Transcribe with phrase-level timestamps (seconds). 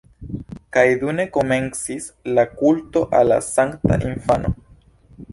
[0.75, 2.07] Kaj dume komencis
[2.37, 4.51] la kulto al la sankta infano.